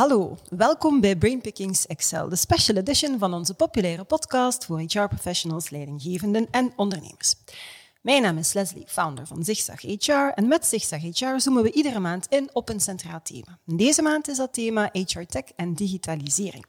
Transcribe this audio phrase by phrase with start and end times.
[0.00, 6.46] Hallo, welkom bij Brainpickings Excel, de special edition van onze populaire podcast voor HR-professionals, leidinggevenden
[6.50, 7.34] en ondernemers.
[8.00, 10.32] Mijn naam is Leslie, founder van Zigzag HR.
[10.34, 13.58] En met Zigzag HR zoomen we iedere maand in op een centraal thema.
[13.64, 16.66] Deze maand is dat thema HR Tech en digitalisering.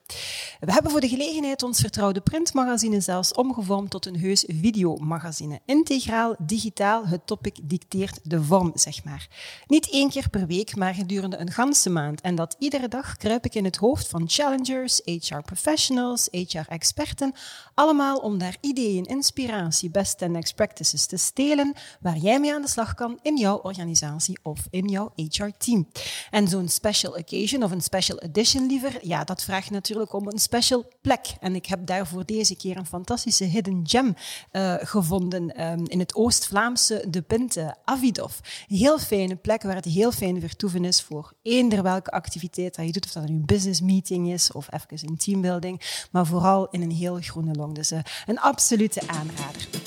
[0.59, 5.59] We hebben voor de gelegenheid ons vertrouwde printmagazine zelfs omgevormd tot een heus videomagazine.
[5.65, 9.27] Integraal, digitaal, het topic dicteert de vorm, zeg maar.
[9.67, 12.21] Niet één keer per week, maar gedurende een ganse maand.
[12.21, 17.33] En dat iedere dag kruip ik in het hoofd van challengers, HR professionals, HR experten,
[17.73, 22.61] allemaal om daar ideeën, inspiratie, best and next practices te stelen waar jij mee aan
[22.61, 25.87] de slag kan in jouw organisatie of in jouw HR-team.
[26.29, 30.39] En zo'n special occasion of een special edition liever, ja, dat vraagt natuurlijk om een
[30.39, 31.33] special plek.
[31.39, 34.15] En ik heb daarvoor deze keer een fantastische hidden gem
[34.51, 38.33] uh, gevonden um, in het Oost-Vlaamse De Pinte, Avidov.
[38.67, 42.91] Heel fijne plek waar het heel fijn vertoeven is voor eender welke activiteit dat je
[42.91, 46.81] doet, of dat nu een business meeting is of even een teambuilding, maar vooral in
[46.81, 47.75] een heel groene long.
[47.75, 49.80] Dus uh, een absolute aanrader.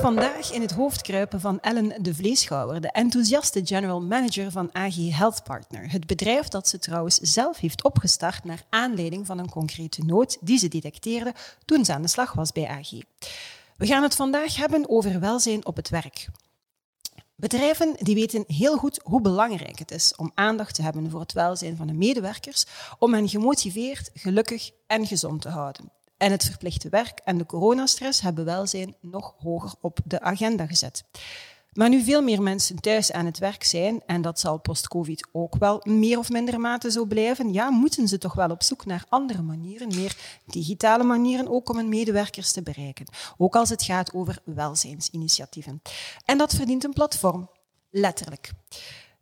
[0.00, 4.94] Vandaag in het hoofd kruipen van Ellen de Vleeschouwer, de enthousiaste general manager van AG
[4.96, 5.92] Health Partner.
[5.92, 10.58] Het bedrijf dat ze trouwens zelf heeft opgestart naar aanleiding van een concrete nood die
[10.58, 11.34] ze detecteerde
[11.64, 12.90] toen ze aan de slag was bij AG.
[13.76, 16.28] We gaan het vandaag hebben over welzijn op het werk.
[17.34, 21.32] Bedrijven die weten heel goed hoe belangrijk het is om aandacht te hebben voor het
[21.32, 22.64] welzijn van de medewerkers,
[22.98, 25.99] om hen gemotiveerd, gelukkig en gezond te houden.
[26.20, 31.04] En het verplichte werk en de coronastress hebben welzijn nog hoger op de agenda gezet.
[31.72, 35.56] Maar nu veel meer mensen thuis aan het werk zijn, en dat zal post-COVID ook
[35.56, 39.04] wel meer of minder mate zo blijven, ja, moeten ze toch wel op zoek naar
[39.08, 43.06] andere manieren, meer digitale manieren, ook om hun medewerkers te bereiken.
[43.36, 45.82] Ook als het gaat over welzijnsinitiatieven.
[46.24, 47.50] En dat verdient een platform,
[47.90, 48.52] letterlijk.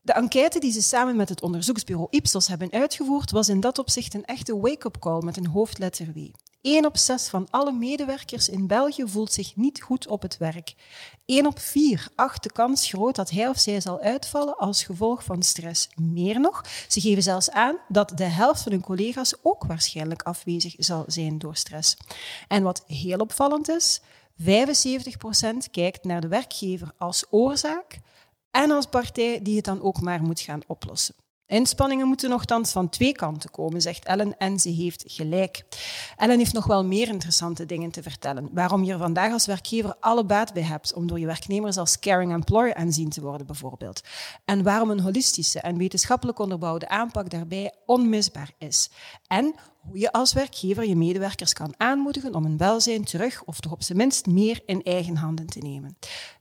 [0.02, 4.14] De enquête die ze samen met het onderzoeksbureau Ipsos hebben uitgevoerd, was in dat opzicht
[4.14, 6.18] een echte wake-up call met een hoofdletter W.
[6.68, 10.74] 1 op 6 van alle medewerkers in België voelt zich niet goed op het werk.
[11.24, 15.24] 1 op 4 acht de kans groot dat hij of zij zal uitvallen als gevolg
[15.24, 15.88] van stress.
[15.94, 20.74] Meer nog, ze geven zelfs aan dat de helft van hun collega's ook waarschijnlijk afwezig
[20.78, 21.96] zal zijn door stress.
[22.48, 24.00] En wat heel opvallend is,
[24.42, 24.44] 75%
[25.70, 27.98] kijkt naar de werkgever als oorzaak
[28.50, 31.14] en als partij die het dan ook maar moet gaan oplossen.
[31.48, 35.64] Inspanningen moeten nogthans van twee kanten komen, zegt Ellen, en ze heeft gelijk.
[36.16, 38.48] Ellen heeft nog wel meer interessante dingen te vertellen.
[38.52, 41.98] Waarom je er vandaag als werkgever alle baat bij hebt om door je werknemers als
[41.98, 44.00] caring employer aanzien te worden, bijvoorbeeld.
[44.44, 48.90] En waarom een holistische en wetenschappelijk onderbouwde aanpak daarbij onmisbaar is.
[49.26, 53.72] En hoe je als werkgever je medewerkers kan aanmoedigen om hun welzijn terug, of toch
[53.72, 55.96] op zijn minst meer, in eigen handen te nemen.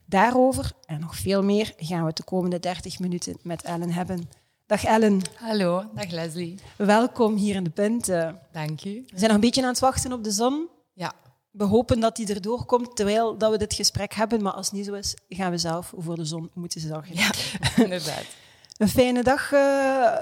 [0.05, 4.29] Daarover en nog veel meer gaan we de komende 30 minuten met Ellen hebben.
[4.67, 5.21] Dag Ellen.
[5.35, 6.59] Hallo, dag Leslie.
[6.77, 8.39] Welkom hier in de Punten.
[8.51, 9.03] Dank u.
[9.09, 10.67] We zijn nog een beetje aan het wachten op de zon.
[10.93, 11.13] Ja.
[11.51, 14.75] We hopen dat die erdoor komt terwijl dat we dit gesprek hebben, maar als het
[14.75, 17.15] niet zo is, gaan we zelf voor de zon moeten zorgen.
[17.15, 17.29] Ja,
[17.83, 18.25] inderdaad.
[18.77, 19.59] Een fijne dag uh,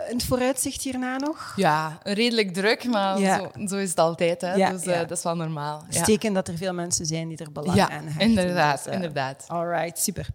[0.10, 1.54] in het vooruitzicht hierna nog?
[1.56, 4.42] Ja, redelijk druk, maar zo, zo, is het altijd.
[4.42, 4.54] Hè?
[4.54, 5.86] Ja, dus uh, dat is wel normaal.
[5.90, 8.22] Steken dat er veel mensen zijn die er belang aan hebben.
[8.22, 8.78] inderdaad.
[8.78, 9.44] Dus, uh, inderdaad.
[9.48, 10.28] All right, super.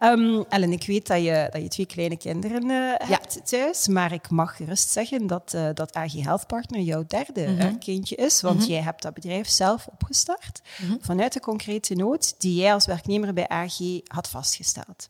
[0.00, 2.68] Um, Ellen, ik weet dat je, dat je twee kleine kinderen
[3.08, 7.58] hebt thuis, maar ik mag gerust zeggen dat, dat AG Health Partner jouw derde mm
[7.58, 7.78] -hmm.
[7.78, 8.70] kindje is, want mm -hmm.
[8.70, 10.98] jij hebt dat bedrijf zelf opgestart mm -hmm.
[11.00, 15.08] vanuit de concrete nood die jij als werknemer bij AG had vastgesteld.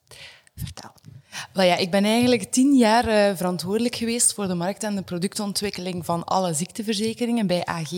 [0.55, 0.93] Vertel.
[1.53, 5.03] Wel ja, ik ben eigenlijk tien jaar uh, verantwoordelijk geweest voor de markt- en de
[5.03, 7.91] productontwikkeling van alle ziekteverzekeringen bij AG.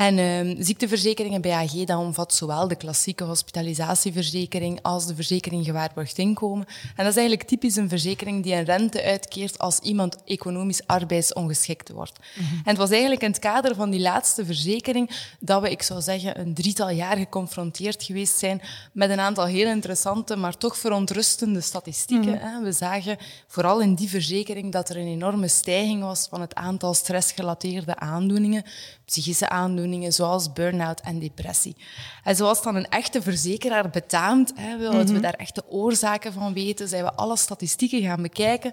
[0.00, 6.18] En uh, ziekteverzekeringen bij AG, dat omvat zowel de klassieke hospitalisatieverzekering als de verzekering gewaarborgd
[6.18, 6.66] inkomen.
[6.66, 11.90] En dat is eigenlijk typisch een verzekering die een rente uitkeert als iemand economisch arbeidsongeschikt
[11.90, 12.18] wordt.
[12.18, 12.56] Mm -hmm.
[12.56, 15.10] En het was eigenlijk in het kader van die laatste verzekering
[15.40, 19.68] dat we, ik zou zeggen, een drietal jaar geconfronteerd geweest zijn met een aantal heel
[19.68, 22.32] interessante, maar toch verontrustende statistieken.
[22.32, 22.62] Mm -hmm.
[22.62, 23.16] We zagen
[23.46, 28.64] vooral in die verzekering dat er een enorme stijging was van het aantal stressgerelateerde aandoeningen,
[29.10, 31.76] psychische aandoeningen, zoals burn-out en depressie.
[32.24, 35.14] En zoals dan een echte verzekeraar betaamt, hè, willen mm -hmm.
[35.14, 38.72] we daar echte oorzaken van weten, zijn we alle statistieken gaan bekijken.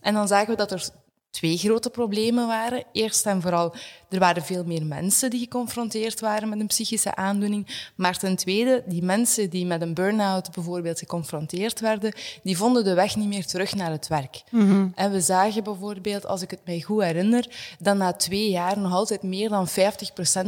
[0.00, 0.88] En dan zagen we dat er
[1.30, 2.84] twee grote problemen waren.
[2.92, 3.74] Eerst en vooral
[4.08, 7.90] er waren veel meer mensen die geconfronteerd waren met een psychische aandoening.
[7.94, 12.94] Maar ten tweede, die mensen die met een burn-out bijvoorbeeld geconfronteerd werden, die vonden de
[12.94, 14.42] weg niet meer terug naar het werk.
[14.94, 18.92] En we zagen bijvoorbeeld, als ik het mij goed herinner, dat na twee jaar nog
[18.92, 19.72] altijd meer dan 50%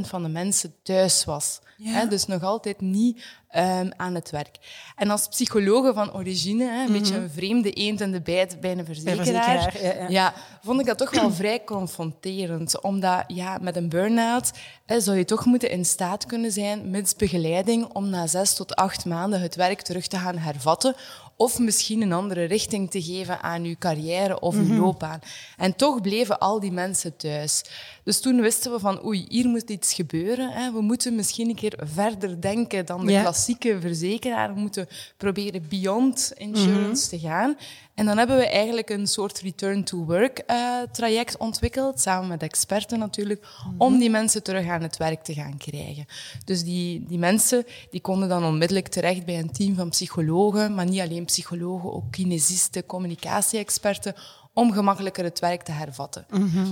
[0.00, 1.60] van de mensen thuis was.
[2.08, 3.22] Dus nog altijd niet
[3.56, 4.56] um, aan het werk.
[4.96, 8.78] En als psychologe van origine, hè, een beetje een vreemde eend in de bijt bij
[8.78, 10.08] een verzekeraar, ja, ja.
[10.08, 12.82] ja, vond ik dat toch wel vrij confronterend.
[12.82, 14.50] Omdat ja, met een burn-out
[14.86, 18.74] hè, zou je toch moeten in staat kunnen zijn, mits begeleiding, om na zes tot
[18.74, 20.94] acht maanden het werk terug te gaan hervatten.
[21.36, 25.20] Of misschien een andere richting te geven aan uw carrière of uw loopbaan.
[25.56, 27.64] En toch bleven al die mensen thuis.
[28.04, 30.50] Dus toen wisten we van, oei, hier moet iets gebeuren.
[30.50, 30.72] Hè.
[30.72, 33.22] We moeten misschien een keer verder denken dan de Ja.
[33.40, 34.52] Klassieke verzekeraar.
[34.54, 37.56] Moeten proberen beyond insurance te gaan.
[37.94, 40.56] En dan hebben we eigenlijk een soort return to work eh,
[40.92, 43.46] traject ontwikkeld, samen met experten natuurlijk,
[43.78, 46.06] om die mensen terug aan het werk te gaan krijgen.
[46.44, 50.86] Dus die, die mensen die konden dan onmiddellijk terecht bij een team van psychologen, maar
[50.86, 54.14] niet alleen psychologen, ook kinesisten, communicatie-experten,
[54.54, 56.26] om gemakkelijker het werk te hervatten.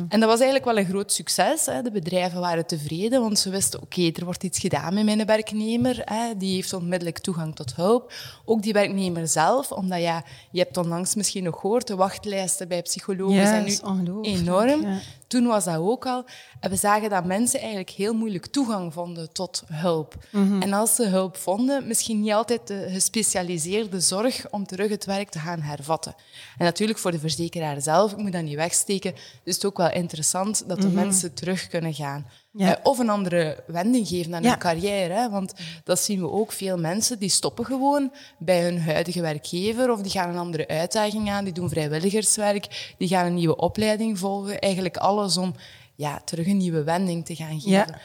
[0.09, 1.67] En dat was eigenlijk wel een groot succes.
[1.67, 1.83] Hè.
[1.83, 6.03] De bedrijven waren tevreden, want ze wisten, oké, er wordt iets gedaan met mijn werknemer.
[6.05, 6.37] Hè.
[6.37, 8.13] Die heeft onmiddellijk toegang tot hulp.
[8.45, 12.83] Ook die werknemer zelf, omdat ja, je hebt onlangs misschien nog gehoord, de wachtlijsten bij
[12.83, 14.83] psychologen zijn nu enorm.
[14.83, 14.99] ja.
[15.29, 16.25] Toen was dat ook al.
[16.61, 20.15] En we zagen dat mensen eigenlijk heel moeilijk toegang vonden tot hulp.
[20.31, 20.63] Mhm.
[20.63, 25.29] En als ze hulp vonden, misschien niet altijd de gespecialiseerde zorg om terug het werk
[25.29, 26.15] te gaan hervatten.
[26.59, 29.15] En natuurlijk voor de verzekeraar zelf, ik moet dat niet wegsteken,
[29.45, 32.27] is het ook wel interessant dat de mensen terug kunnen gaan.
[32.59, 32.77] Ja.
[32.77, 35.13] Eh, of een andere wending geven aan hun carrière.
[35.15, 35.31] Hè?
[35.31, 35.53] Want
[35.85, 36.53] dat zien we ook.
[36.53, 41.31] Veel mensen die stoppen gewoon bij hun huidige werkgever of die gaan een andere uitdaging
[41.31, 44.59] aan, die doen vrijwilligerswerk, die gaan een nieuwe opleiding volgen.
[44.59, 45.55] Eigenlijk alles om
[45.95, 48.01] ja, terug een nieuwe wending te gaan geven.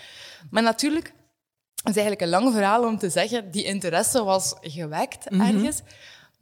[0.50, 1.06] Maar natuurlijk,
[1.76, 5.42] het is eigenlijk een lang verhaal om te zeggen, die interesse was gewekt Mhm.
[5.56, 5.82] ergens.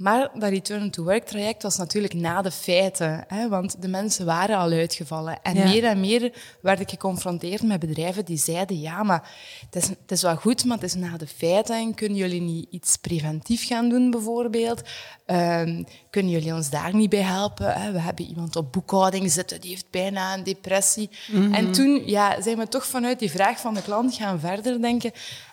[0.02, 3.24] Maar dat return to work traject was natuurlijk na de feiten.
[3.28, 5.40] Hè, want de mensen waren al uitgevallen.
[5.42, 5.64] En Ja.
[5.64, 8.80] meer en meer werd ik geconfronteerd met bedrijven die zeiden...
[8.80, 9.30] Ja, maar
[9.66, 11.76] het is, het is wel goed, maar het is na de feiten.
[11.76, 14.82] En kunnen jullie niet iets preventief gaan doen, bijvoorbeeld?
[15.26, 17.74] Ehm, kunnen jullie ons daar niet bij helpen?
[17.74, 17.92] Hè?
[17.92, 21.10] We hebben iemand op boekhouding zitten, die heeft bijna een depressie.
[21.52, 25.12] En toen ja, zijn we toch vanuit die vraag van de klant gaan verder denken.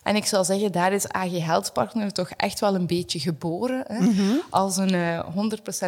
[0.09, 3.85] En ik zou zeggen, daar is AG Health Partner toch echt wel een beetje geboren.
[3.87, 4.09] Hè?
[4.51, 5.27] Als een eh,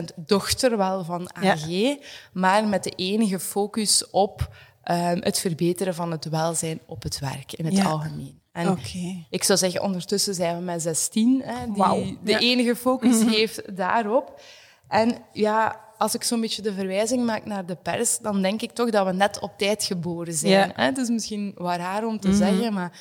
[0.00, 1.52] 100% dochter wel van Ja.
[1.52, 1.96] AG,
[2.32, 4.48] maar met de enige focus op
[4.82, 7.84] ehm, het verbeteren van het welzijn op het werk in het Ja.
[7.84, 8.38] algemeen.
[8.52, 8.78] En
[9.30, 12.38] ik zou zeggen, ondertussen zijn we met 16, hè, die de Ja.
[12.38, 14.40] enige focus heeft daarop.
[14.88, 18.70] En ja, als ik zo'n beetje de verwijzing maak naar de pers, dan denk ik
[18.72, 20.52] toch dat we net op tijd geboren zijn.
[20.52, 20.70] Ja.
[20.74, 20.84] Hè?
[20.84, 22.92] Het is misschien wat raar om te zeggen, maar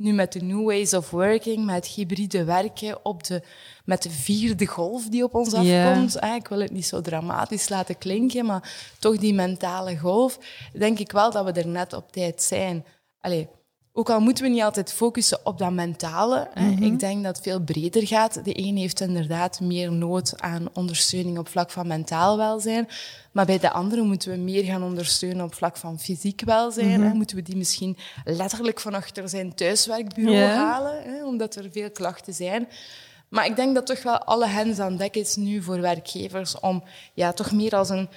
[0.00, 3.42] nu met de new ways of working, met hybride werken, op de,
[3.84, 7.68] met de vierde golf die op ons afkomt, hè, ik wil het niet zo dramatisch
[7.68, 10.38] laten klinken, maar toch die mentale golf,
[10.72, 12.84] denk ik wel dat we er net op tijd zijn.
[13.20, 13.48] Allee,
[13.92, 16.48] ook al moeten we niet altijd focussen op dat mentale.
[16.54, 16.70] Hè.
[16.70, 18.44] Ik denk dat het veel breder gaat.
[18.44, 22.88] De een heeft inderdaad meer nood aan ondersteuning op vlak van mentaal welzijn.
[23.32, 27.02] Maar bij de andere moeten we meer gaan ondersteunen op vlak van fysiek welzijn.
[27.02, 27.14] hè.
[27.14, 32.34] Moeten we die misschien letterlijk van achter zijn thuiswerkbureau halen, hè, omdat er veel klachten
[32.34, 32.68] zijn.
[33.28, 36.82] Maar ik denk dat toch wel alle hens aan dek is nu voor werkgevers om
[37.14, 38.08] ja, toch meer als een,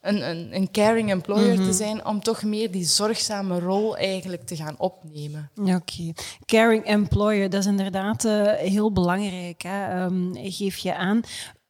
[0.00, 4.56] een, een, een caring employer te zijn, om toch meer die zorgzame rol eigenlijk te
[4.56, 5.50] gaan opnemen.
[5.64, 6.12] Ja, Oké.
[6.46, 9.62] Caring employer, dat is inderdaad eh, heel belangrijk.
[9.62, 10.04] Hè?
[10.04, 11.20] Ehm, geef je aan.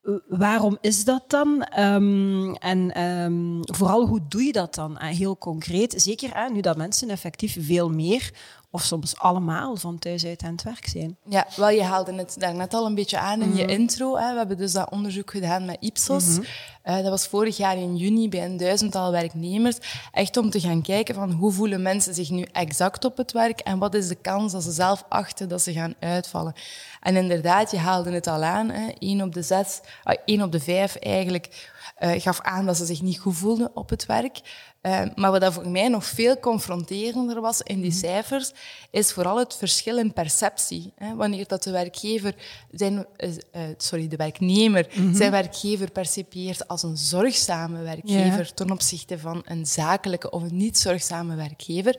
[0.03, 1.63] Eh, Waarom is dat dan?
[1.63, 4.99] Ehm, en ehm, vooral, hoe doe je dat dan?
[4.99, 5.95] Eh, heel concreet.
[6.03, 8.31] Zeker hè, nu dat mensen effectief veel meer,
[8.71, 11.17] of soms allemaal, van thuis uit aan het werk zijn.
[11.29, 14.17] Ja, wel, je haalde het daarnet al een beetje aan in je intro.
[14.17, 14.31] Hè.
[14.31, 16.39] We hebben dus dat onderzoek gedaan met Ipsos.
[16.83, 19.79] Eh, dat was vorig jaar in juni bij een duizendtal werknemers.
[20.13, 23.61] Echt om te gaan kijken van hoe voelen mensen zich nu exact op het werk
[23.61, 26.55] en wat is de kans dat ze zelf achten dat ze gaan uitvallen.
[27.01, 28.71] En inderdaad, je haalde het al aan.
[28.71, 28.89] Hè.
[28.99, 32.85] Eén op de zes, ah, één op de vijf eigenlijk eh, gaf aan dat ze
[32.85, 34.41] zich niet goed voelden op het werk.
[34.81, 38.53] Eh, maar wat dat voor mij nog veel confronterender was in die cijfers,
[38.91, 40.93] is vooral het verschil in perceptie.
[40.97, 41.15] Hè.
[41.15, 42.35] Wanneer dat de werkgever
[42.71, 48.55] zijn, eh, eh, sorry, de werknemer zijn werkgever percipieert als een zorgzame werkgever Ja.
[48.55, 51.97] ten opzichte van een zakelijke of een niet zorgzame werkgever,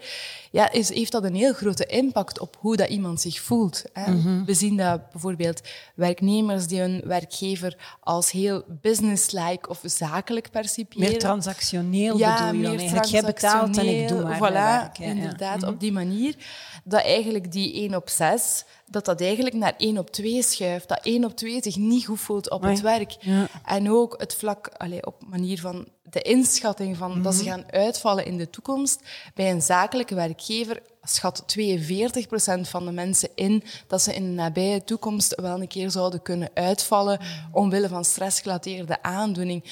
[0.51, 3.83] ja, is, heeft dat een heel grote impact op hoe dat iemand zich voelt.
[3.93, 4.43] Hè.
[4.45, 5.61] We zien dat bijvoorbeeld
[5.95, 11.09] werknemers die hun werkgever als heel businesslike of zakelijk percipiëren.
[11.09, 13.05] Meer transactioneel Ja, bedoel je dan eigenlijk?
[13.11, 15.69] Jij betaalt en ik doe maar Voilà, werk, inderdaad, Mhm.
[15.69, 16.35] op die manier.
[16.83, 20.87] Dat eigenlijk die 1 op 6, dat dat eigenlijk naar 1 op 2 schuift.
[20.87, 23.15] Dat 1 op 2 zich niet goed voelt op het werk.
[23.19, 23.47] Ja.
[23.65, 27.49] En ook het vlak, allee, op manier van de inschatting van dat ze Mhm.
[27.51, 28.99] gaan uitvallen in de toekomst.
[29.35, 34.83] Bij een zakelijke werkgever schat 42% van de mensen in dat ze in de nabije
[34.83, 37.19] toekomst wel een keer zouden kunnen uitvallen
[37.51, 39.63] omwille van stressgerelateerde aandoening.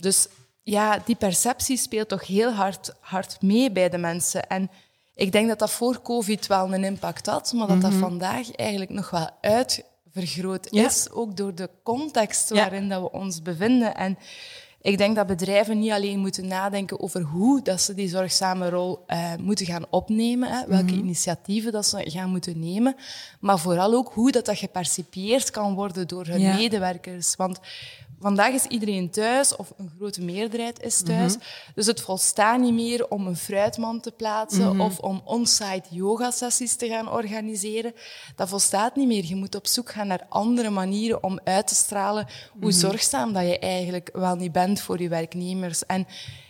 [0.00, 0.26] Dus
[0.66, 4.46] ja, die perceptie speelt toch heel hard, hard mee bij de mensen.
[4.48, 4.70] En
[5.14, 8.90] ik denk dat dat voor COVID wel een impact had, maar dat dat vandaag eigenlijk
[8.90, 10.84] nog wel uitvergroot Ja.
[10.86, 12.54] is, ook door de context Ja.
[12.54, 13.94] waarin dat we ons bevinden.
[13.96, 14.18] En
[14.80, 19.02] ik denk dat bedrijven niet alleen moeten nadenken over hoe dat ze die zorgzame rol
[19.06, 22.96] eh, moeten gaan opnemen, hè, welke initiatieven dat ze gaan moeten nemen,
[23.40, 26.54] maar vooral ook hoe dat, dat gepercipieerd kan worden door hun Ja.
[26.56, 27.36] medewerkers.
[27.36, 27.58] Want
[28.24, 31.36] vandaag is iedereen thuis, of een grote meerderheid is thuis,
[31.74, 36.88] dus het volstaat niet meer om een fruitmand te plaatsen of om on-site yoga-sessies te
[36.88, 37.92] gaan organiseren.
[38.36, 39.24] Dat volstaat niet meer.
[39.24, 42.26] Je moet op zoek gaan naar andere manieren om uit te stralen
[42.60, 45.86] hoe zorgzaam dat je eigenlijk wel niet bent voor je werknemers.
[45.86, 46.06] En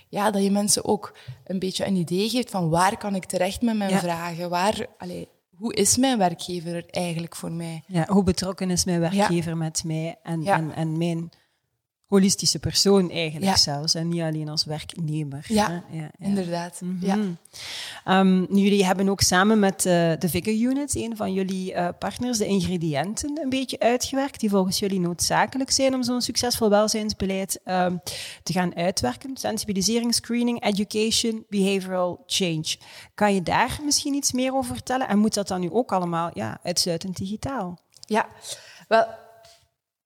[0.09, 3.63] ja, dat je mensen ook een beetje een idee geeft van waar kan ik terecht
[3.63, 3.99] met mijn Ja.
[3.99, 4.51] vragen?
[4.51, 7.83] Waar, allee, hoe is mijn werkgever er eigenlijk voor mij?
[7.87, 10.57] Ja, hoe betrokken is mijn werkgever met mij en, Ja.
[10.57, 11.31] en, en mijn
[12.07, 13.57] holistische persoon eigenlijk Ja.
[13.57, 13.95] zelfs.
[13.95, 15.45] En niet alleen als werknemer.
[15.49, 15.97] Ja, hè?
[15.97, 16.27] ja, ja.
[16.27, 16.81] Inderdaad.
[17.01, 17.17] Ja.
[17.17, 17.29] Mhm.
[18.05, 21.89] Ehm, nu, jullie hebben ook samen met eh, de Vigor Unit, een van jullie eh,
[21.99, 27.61] partners, de ingrediënten een beetje uitgewerkt die volgens jullie noodzakelijk zijn om zo'n succesvol welzijnsbeleid
[27.65, 27.97] ehm,
[28.43, 29.37] te gaan uitwerken.
[29.37, 32.77] Sensibilisering, screening, education, behavioral change.
[33.15, 35.09] Kan je daar misschien iets meer over vertellen?
[35.09, 37.79] En moet dat dan nu ook allemaal ja, uitsluitend digitaal?
[38.07, 38.29] Ja,
[38.89, 39.07] wel,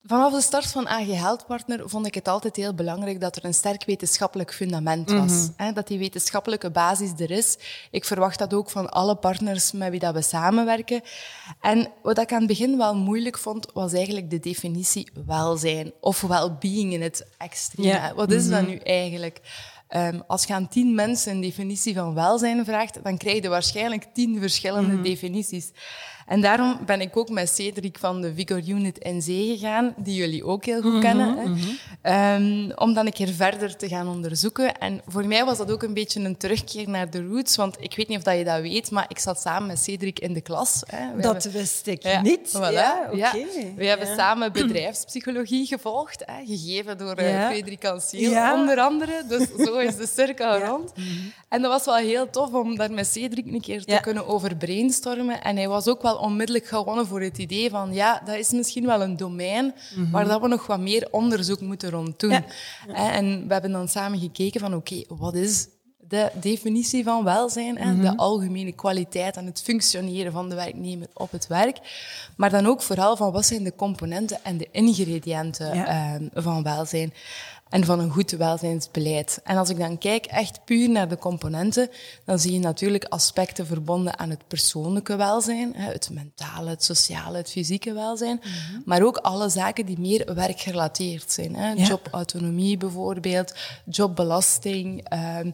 [0.09, 3.45] vanaf de start van AG Health Partner vond ik het altijd heel belangrijk dat er
[3.45, 5.49] een sterk wetenschappelijk fundament was.
[5.57, 7.59] Hè, dat die wetenschappelijke basis er is.
[7.91, 11.01] Ik verwacht dat ook van alle partners met wie dat we samenwerken.
[11.61, 15.93] En wat ik aan het begin wel moeilijk vond, was eigenlijk de definitie welzijn.
[16.01, 18.13] Of well-being in het extreme.
[18.15, 19.41] Wat is dat nu eigenlijk?
[19.89, 24.07] Ehm, als je aan tien mensen een definitie van welzijn vraagt, dan krijg je waarschijnlijk
[24.13, 25.71] tien verschillende definities.
[26.29, 30.15] En daarom ben ik ook met Cedric van de Vigor Unit in zee gegaan, die
[30.15, 31.45] jullie ook heel goed kennen, hè.
[32.03, 34.79] Ehm, om dan een keer verder te gaan onderzoeken.
[34.79, 37.97] En voor mij was dat ook een beetje een terugkeer naar de roots, want ik
[37.97, 40.41] weet niet of dat je dat weet, maar ik zat samen met Cedric in de
[40.41, 40.83] klas.
[40.87, 41.15] Hè.
[41.17, 42.49] We Dat hebben- wist ik ja, niet.
[42.57, 42.73] voilà.
[42.73, 43.17] Ja, oké.
[43.17, 43.33] Ja.
[43.77, 47.47] We hebben samen bedrijfspsychologie gevolgd, hè, gegeven door Ja.
[47.51, 47.93] Frederik
[48.55, 49.23] onder andere.
[49.29, 50.93] Dus zo is de cirkel rond.
[51.49, 54.57] En dat was wel heel tof om daar met Cedric een keer te kunnen over
[54.57, 55.43] brainstormen.
[55.43, 58.87] En hij was ook wel onmiddellijk gewonnen voor het idee van ja, dat is misschien
[58.87, 59.75] wel een domein
[60.11, 62.31] waar dat we nog wat meer onderzoek moeten rond doen.
[62.31, 62.45] Ja.
[62.95, 65.67] En we hebben dan samen gekeken van oké, wat is
[66.09, 67.75] de definitie van welzijn?
[67.75, 68.01] Mhm.
[68.01, 71.79] de algemene kwaliteit en het functioneren van de werknemer op het werk.
[72.37, 75.87] Maar dan ook vooral van wat zijn de componenten en de ingrediënten Ja.
[75.87, 77.13] ehm, van welzijn
[77.71, 79.41] en van een goed welzijnsbeleid.
[79.45, 81.91] En als ik dan kijk echt puur naar de componenten,
[82.25, 87.51] dan zie je natuurlijk aspecten verbonden aan het persoonlijke welzijn, het mentale, het sociale, het
[87.51, 88.41] fysieke welzijn,
[88.85, 91.57] maar ook alle zaken die meer werkgerelateerd zijn.
[91.57, 91.73] Hè.
[91.73, 91.85] Ja.
[91.85, 95.51] Jobautonomie bijvoorbeeld, jobbelasting, ehm,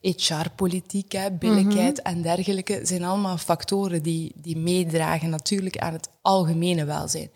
[0.00, 6.84] HR-politiek, hè, billijkheid en dergelijke, zijn allemaal factoren die, die meedragen natuurlijk aan het algemene
[6.84, 7.30] welzijn.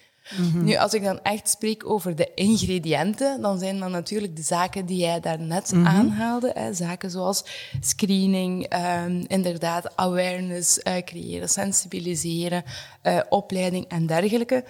[0.53, 4.87] Nu, als ik dan echt spreek over de ingrediënten, dan zijn dat natuurlijk de zaken
[4.87, 6.50] die jij daarnet aanhaalde.
[6.55, 7.45] Hè, zaken zoals
[7.81, 12.65] screening, ehm, inderdaad, awareness eh, creëren, sensibiliseren,
[13.03, 14.65] eh, opleiding en dergelijke.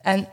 [0.00, 0.28] En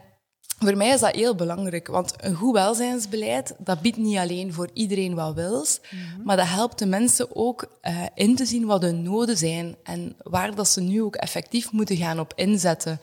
[0.59, 4.69] voor mij is dat heel belangrijk, want een goed welzijnsbeleid, dat biedt niet alleen voor
[4.73, 5.81] iedereen wat wils,
[6.23, 10.15] maar dat helpt de mensen ook eh, in te zien wat hun noden zijn en
[10.17, 12.99] waar dat ze nu ook effectief moeten gaan op inzetten.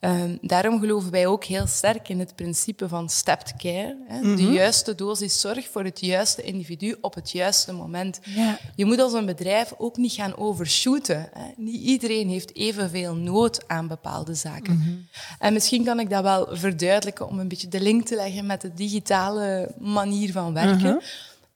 [0.00, 3.96] Ehm, daarom geloven wij ook heel sterk in het principe van stepped care.
[4.08, 4.34] Hè?
[4.36, 8.20] De juiste dosis zorg voor het juiste individu op het juiste moment.
[8.22, 8.58] Ja.
[8.74, 11.28] Je moet als een bedrijf ook niet gaan overshooten.
[11.32, 11.44] Hè?
[11.56, 15.08] Niet iedereen heeft evenveel nood aan bepaalde zaken.
[15.38, 18.60] En misschien kan ik dat wel verduidelijken om een beetje de link te leggen met
[18.60, 21.02] de digitale manier van werken.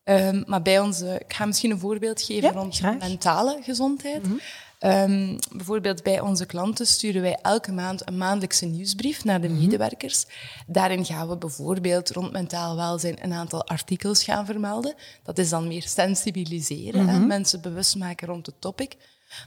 [0.05, 2.99] Ehm, maar bij onze, ik ga misschien een voorbeeld geven Ja, rond graag.
[2.99, 4.27] mentale gezondheid.
[4.83, 10.27] Ehm, bijvoorbeeld bij onze klanten sturen wij elke maand een maandelijkse nieuwsbrief naar de medewerkers.
[10.67, 14.95] Daarin gaan we bijvoorbeeld rond mentaal welzijn een aantal artikels gaan vermelden.
[15.23, 18.97] Dat is dan meer sensibiliseren, hè, mensen bewust maken rond het topic.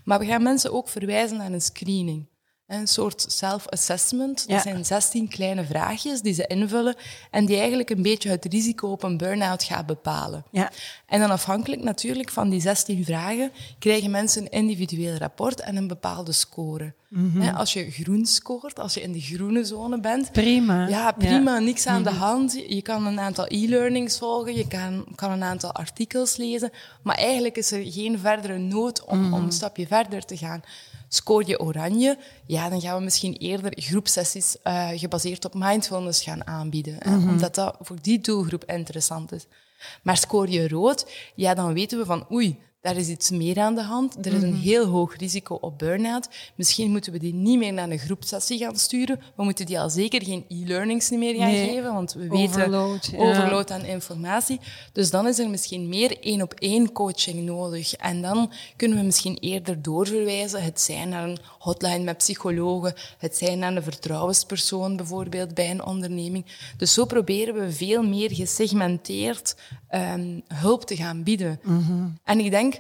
[0.03, 2.27] Maar we gaan mensen ook verwijzen naar een screening.
[2.67, 4.47] Een soort self-assessment.
[4.49, 6.95] Dat zijn 16 kleine vraagjes die ze invullen
[7.31, 10.43] en die eigenlijk een beetje het risico op een burn-out gaan bepalen.
[10.51, 10.71] Ja.
[11.07, 15.87] En dan afhankelijk natuurlijk van die 16 vragen krijgen mensen een individueel rapport en een
[15.87, 16.93] bepaalde score.
[17.09, 17.55] Mhm.
[17.55, 20.87] Als je groen scoort, als je in de groene zone bent, Prima.
[20.87, 22.19] ja, prima, niks aan de Mhm.
[22.19, 22.53] hand.
[22.67, 26.71] Je kan een aantal e-learnings volgen, je kan, kan een aantal artikels lezen,
[27.03, 29.33] maar eigenlijk is er geen verdere nood om, Mhm.
[29.33, 30.61] om een stapje verder te gaan.
[31.09, 36.47] Scoor je oranje, ja, dan gaan we misschien eerder groepsessies eh, gebaseerd op mindfulness gaan
[36.47, 37.29] aanbieden, hè, Mhm.
[37.29, 39.45] omdat dat voor die doelgroep interessant is.
[40.03, 43.75] Maar scoor je rood, ja, dan weten we van oei, daar is iets meer aan
[43.75, 44.25] de hand.
[44.25, 44.43] Er is Mhm.
[44.43, 46.29] een heel hoog risico op burn-out.
[46.55, 49.19] Misschien moeten we die niet meer naar een groepsessie gaan sturen.
[49.35, 51.69] We moeten die al zeker geen e-learnings meer gaan Nee.
[51.69, 53.29] geven, want we Overload, weten ja.
[53.29, 54.59] overload aan informatie.
[54.93, 57.93] Dus dan is er misschien meer één-op-één coaching nodig.
[57.93, 60.63] En dan kunnen we misschien eerder doorverwijzen.
[60.63, 65.85] Het zijn naar een hotline met psychologen, het zijn naar een vertrouwenspersoon bijvoorbeeld bij een
[65.85, 66.45] onderneming.
[66.77, 69.55] Dus zo proberen we veel meer gesegmenteerd
[69.89, 71.59] ehm, hulp te gaan bieden.
[72.23, 72.74] En ik denk,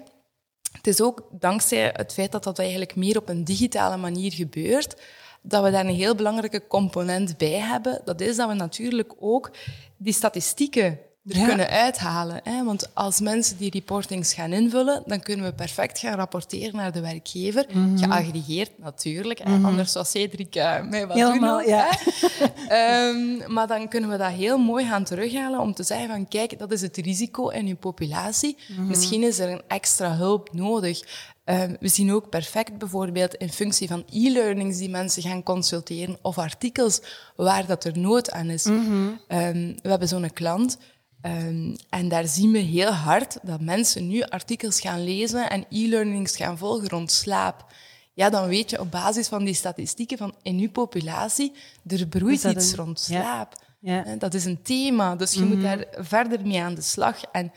[0.75, 5.01] het is ook dankzij het feit dat dat eigenlijk meer op een digitale manier gebeurt,
[5.41, 8.01] dat we daar een heel belangrijke component bij hebben.
[8.05, 9.51] Dat is dat we natuurlijk ook
[9.97, 11.45] die statistieken er Ja.
[11.47, 12.39] kunnen uithalen.
[12.43, 12.63] Hè?
[12.63, 17.01] Want als mensen die reportings gaan invullen, dan kunnen we perfect gaan rapporteren naar de
[17.01, 17.65] werkgever.
[17.73, 17.97] Mhm.
[17.97, 19.57] Geaggregeerd natuurlijk, hè?
[19.63, 21.67] anders zou Cedric uh, mij wat Helemaal, doen.
[21.69, 21.87] ja.
[21.89, 22.45] hè.
[22.67, 26.59] Ehm, maar dan kunnen we dat heel mooi gaan terughalen om te zeggen van kijk,
[26.59, 28.57] dat is het risico in uw populatie.
[28.67, 28.87] Mhm.
[28.87, 31.01] Misschien is er een extra hulp nodig.
[31.43, 36.37] Ehm, we zien ook perfect bijvoorbeeld in functie van e-learnings die mensen gaan consulteren of
[36.37, 37.01] artikels
[37.35, 38.63] waar dat er nood aan is.
[38.63, 39.07] Mhm.
[39.27, 40.77] Ehm, we hebben zo'n klant
[41.25, 46.35] ehm, en daar zien we heel hard dat mensen nu artikels gaan lezen en e-learnings
[46.35, 47.65] gaan volgen rond slaap.
[48.13, 51.53] Ja, dan weet je op basis van die statistieken van in uw populatie,
[51.87, 53.21] er broeit iets een- rond ja.
[53.21, 53.53] slaap.
[53.79, 54.03] Ja.
[54.05, 57.21] Hè, Dat is een thema, dus je moet daar verder mee aan de slag.
[57.31, 57.51] En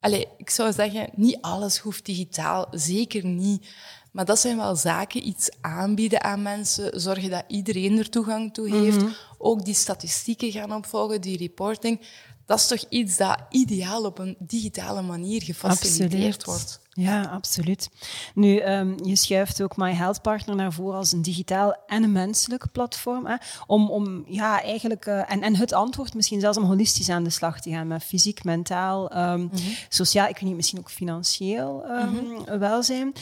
[0.00, 3.66] allee, ik zou zeggen, niet alles hoeft digitaal, zeker niet.
[4.12, 8.68] Maar dat zijn wel zaken, iets aanbieden aan mensen, zorgen dat iedereen er toegang toe
[8.76, 9.04] heeft.
[9.38, 12.00] Ook die statistieken gaan opvolgen, die reporting.
[12.46, 16.80] Dat is toch iets dat ideaal op een digitale manier gefaciliteerd wordt.
[16.90, 17.90] Ja, absoluut.
[18.34, 22.12] Nu, ehm, je schuift ook My Health Partner naar voren als een digitaal en een
[22.12, 23.26] menselijk platform.
[23.26, 23.34] Hè,
[23.66, 27.30] om, om ja, eigenlijk, eh, en, en het antwoord misschien zelfs om holistisch aan de
[27.30, 29.48] slag te gaan met fysiek, mentaal, ehm,
[29.88, 33.12] sociaal, ik weet niet, misschien ook financieel ehm, welzijn.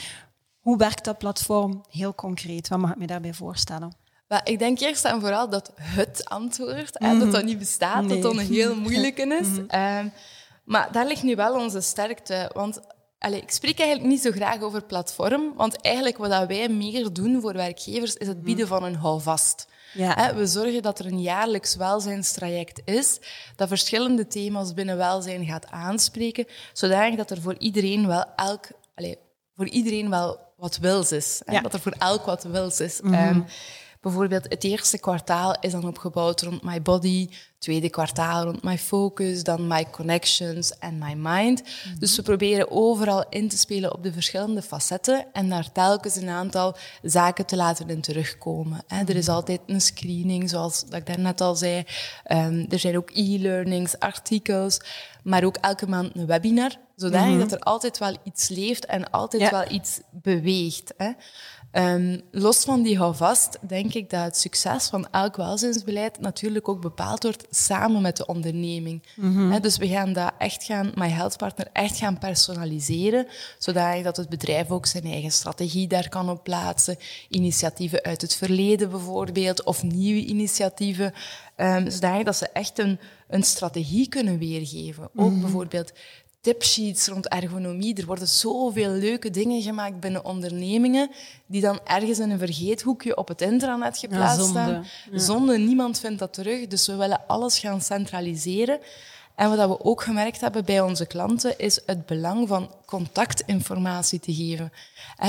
[0.60, 2.68] Hoe werkt dat platform heel concreet?
[2.68, 4.01] Wat mag ik me daarbij voorstellen?
[4.32, 8.08] Maar ik denk eerst en vooral dat het antwoord, hè, dat dat niet bestaat, Nee.
[8.08, 9.48] dat dat een heel moeilijke is.
[9.68, 10.08] Ehm,
[10.64, 12.50] maar daar ligt nu wel onze sterkte.
[12.54, 12.80] Want
[13.18, 17.12] allee, ik spreek eigenlijk niet zo graag over platform, want eigenlijk wat dat wij meer
[17.12, 19.66] doen voor werkgevers is het bieden van een houvast.
[19.94, 20.34] Ja.
[20.34, 23.18] We zorgen dat er een jaarlijks welzijnstraject is,
[23.56, 29.18] dat verschillende thema's binnen welzijn gaat aanspreken, zodanig dat er voor iedereen wel elk, allee,
[29.56, 31.42] voor iedereen wel wat wils is.
[31.46, 31.60] Ja.
[31.60, 33.00] Dat er voor elk wat wils is.
[33.00, 33.40] Ehm,
[34.02, 39.42] bijvoorbeeld het eerste kwartaal is dan opgebouwd rond my body, tweede kwartaal rond my focus,
[39.44, 41.62] dan my connections en my mind.
[41.98, 46.28] Dus we proberen overal in te spelen op de verschillende facetten en daar telkens een
[46.28, 48.84] aantal zaken te laten in terugkomen.
[48.86, 49.04] Hè.
[49.04, 51.84] Er is altijd een screening, zoals dat ik daarnet al zei.
[52.24, 54.80] Ehm, er zijn ook e-learnings, artikels,
[55.22, 59.42] maar ook elke maand een webinar, zodanig dat er altijd wel iets leeft en altijd
[59.42, 59.50] Ja.
[59.50, 60.94] wel iets beweegt.
[60.96, 61.10] Hè.
[61.72, 66.80] Ehm, los van die houvast denk ik dat het succes van elk welzijnsbeleid natuurlijk ook
[66.80, 69.02] bepaald wordt samen met de onderneming.
[69.50, 73.26] Hè, dus we gaan dat echt gaan, My Health Partner, echt gaan personaliseren,
[73.58, 76.96] zodat dat het bedrijf ook zijn eigen strategie daar kan op plaatsen.
[77.28, 81.12] Initiatieven uit het verleden bijvoorbeeld, of nieuwe initiatieven,
[81.56, 85.10] um, zodat dat ze echt een, een strategie kunnen weergeven.
[85.16, 85.92] Ook bijvoorbeeld
[86.42, 87.94] tipsheets rond ergonomie.
[87.96, 91.10] Er worden zoveel leuke dingen gemaakt binnen ondernemingen
[91.46, 94.60] die dan ergens in een vergeethoekje op het intranet geplaatst zonde.
[94.60, 94.86] staan.
[95.20, 96.66] Zonde, niemand vindt dat terug.
[96.66, 98.80] Dus we willen alles gaan centraliseren.
[99.34, 104.34] En wat we ook gemerkt hebben bij onze klanten is het belang van contactinformatie te
[104.34, 104.72] geven.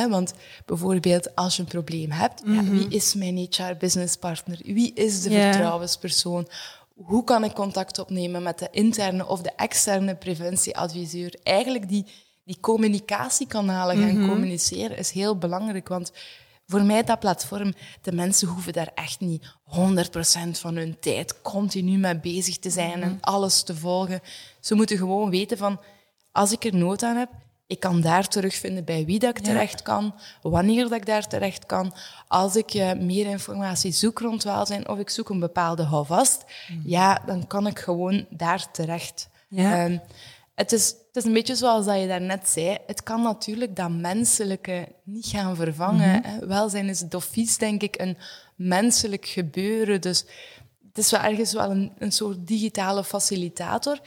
[0.10, 0.34] Want
[0.66, 4.60] bijvoorbeeld als je een probleem hebt, ja, wie is mijn HR-business partner?
[4.64, 6.48] Wie is de vertrouwenspersoon?
[7.04, 11.36] Hoe kan ik contact opnemen met de interne of de externe preventieadviseur?
[11.44, 12.06] Eigenlijk die,
[12.44, 15.88] die communicatiekanalen gaan communiceren is heel belangrijk.
[15.88, 16.12] Want
[16.68, 21.98] voor mij dat platform, de mensen hoeven daar echt niet 100% van hun tijd continu
[21.98, 24.22] mee bezig te zijn en alles te volgen.
[24.60, 25.80] Ze moeten gewoon weten van,
[26.32, 27.30] als ik er nood aan heb,
[27.74, 31.66] Ik kan daar terugvinden bij wie dat ik terecht kan, wanneer dat ik daar terecht
[31.66, 31.94] kan.
[32.28, 36.82] Als ik uh, meer informatie zoek rond welzijn of ik zoek een bepaalde houvast, mm.
[36.86, 39.30] ja, dan kan ik gewoon daar terecht.
[39.48, 39.86] Ja.
[39.86, 40.02] Um,
[40.56, 42.78] het is, het is een beetje zoals dat je daarnet zei.
[42.88, 46.24] Het kan natuurlijk dat menselijke niet gaan vervangen.
[46.26, 48.18] Mm Welzijn is het denk ik, een
[48.56, 50.02] menselijk gebeuren.
[50.02, 50.26] Dus
[50.88, 54.00] het is wel ergens wel een, een soort digitale facilitator.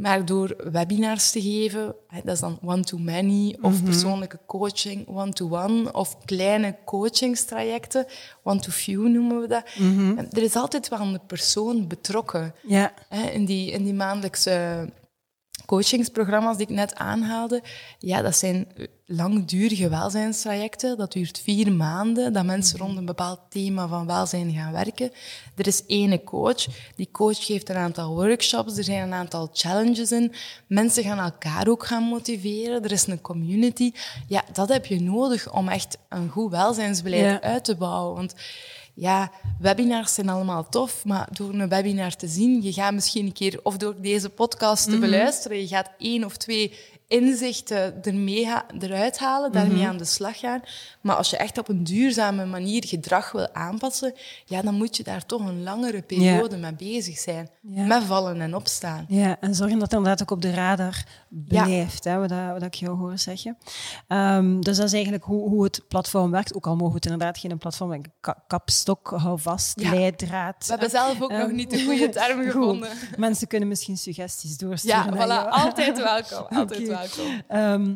[0.00, 3.84] Maar door webinars te geven, dat is dan one-to-many, of mhm.
[3.84, 8.06] persoonlijke coaching, one-to-one, of kleine coachingstrajecten,
[8.42, 9.64] one-to-few noemen we dat.
[9.78, 10.18] Mhm.
[10.18, 12.92] Er is altijd wel een persoon betrokken ja.
[13.32, 14.88] in, die, in die maandelijkse
[15.70, 17.62] coachingsprogramma's die ik net aanhaalde,
[17.98, 18.66] ja, dat zijn
[19.06, 20.96] langdurige welzijnstrajecten.
[20.98, 25.10] Dat duurt vier maanden, dat mensen rond een bepaald thema van welzijn gaan werken.
[25.56, 26.66] Er is ene coach.
[26.96, 30.32] Die coach geeft een aantal workshops, er zijn een aantal challenges in.
[30.66, 32.84] Mensen gaan elkaar ook gaan motiveren.
[32.84, 33.92] Er is een community.
[34.26, 38.14] Ja, dat heb je nodig om echt een goed welzijnsbeleid uit te bouwen.
[38.14, 38.34] Want
[38.94, 43.32] ja, webinars zijn allemaal tof, maar door een webinar te zien, je gaat misschien een
[43.32, 45.00] keer, of door deze podcast te mhm.
[45.00, 46.74] beluisteren, je gaat één of twee
[47.10, 49.88] inzichten ermee eruit halen, daarmee mhm.
[49.88, 50.60] aan de slag gaan.
[51.00, 55.02] Maar als je echt op een duurzame manier gedrag wil aanpassen, ja, dan moet je
[55.02, 57.50] daar toch een langere periode mee bezig zijn.
[57.60, 59.04] Met vallen en opstaan.
[59.08, 62.96] Ja, en zorgen dat het inderdaad ook op de radar blijft, hè, wat, ik jou
[62.96, 63.56] hoor zeggen.
[64.08, 66.54] Um, dus dat is eigenlijk hoe, hoe het platform werkt.
[66.54, 68.02] Ook al mogen het inderdaad geen platform
[68.46, 70.66] kapstok, hou vast, leidraad.
[70.66, 72.88] We hebben zelf ook nog ehm, niet de goede term gevonden.
[73.16, 75.16] Mensen kunnen misschien suggesties doorsturen.
[75.16, 76.46] Ja, voilà, altijd welkom.
[76.58, 76.99] Altijd welkom.
[77.48, 77.94] Ehm,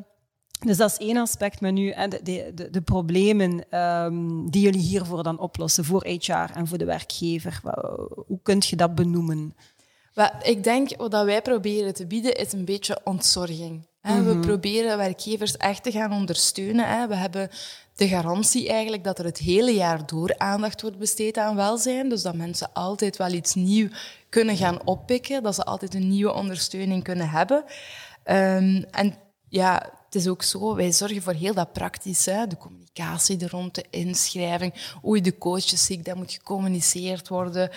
[0.60, 5.22] dus dat is één aspect, maar nu de, de, de problemen um, die jullie hiervoor
[5.22, 7.60] dan oplossen, voor HR en voor de werkgever,
[8.26, 9.54] hoe kun je dat benoemen?
[10.42, 13.86] ik denk wat wij proberen te bieden is een beetje ontzorging.
[14.00, 14.40] We mhm.
[14.40, 17.08] proberen werkgevers echt te gaan ondersteunen.
[17.08, 17.50] We hebben
[17.94, 22.08] de garantie eigenlijk dat er het hele jaar door aandacht wordt besteed aan welzijn.
[22.08, 23.90] Dus dat mensen altijd wel iets nieuws
[24.28, 27.64] kunnen gaan oppikken, dat ze altijd een nieuwe ondersteuning kunnen hebben.
[28.24, 29.14] Um, en
[29.48, 33.74] ja, het is ook zo, wij zorgen voor heel dat praktische, de communicatie er rond,
[33.74, 37.70] de inschrijving, hoe je de coaches ziet, dat moet gecommuniceerd worden.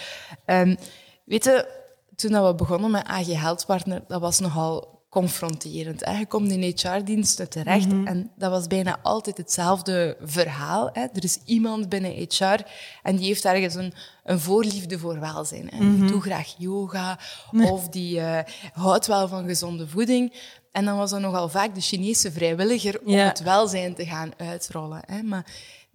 [0.45, 0.77] Um,
[1.23, 6.05] weet je, toen we begonnen met AG Health Partner, dat was nogal confronterend.
[6.05, 6.17] Hè.
[6.17, 8.07] Je komt in HR-diensten terecht mhm.
[8.07, 10.89] en dat was bijna altijd hetzelfde verhaal.
[10.93, 11.01] Hè.
[11.01, 12.65] Er is iemand binnen HR
[13.03, 15.69] en die heeft ergens een, een voorliefde voor welzijn.
[15.69, 15.77] Hè.
[15.77, 16.07] Die mhm.
[16.07, 17.19] doet graag yoga
[17.51, 18.39] of die uh,
[18.73, 20.33] houdt wel van gezonde voeding.
[20.71, 25.01] En dan was er nogal vaak de Chinese vrijwilliger om het welzijn te gaan uitrollen.
[25.05, 25.21] Hè.
[25.21, 25.45] Maar